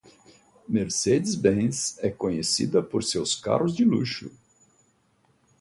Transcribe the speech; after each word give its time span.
Mercedes-Benz 0.67 1.99
é 1.99 2.09
conhecida 2.09 2.81
por 2.81 3.03
seus 3.03 3.35
carros 3.35 3.75
de 3.75 3.85
luxo. 3.85 4.31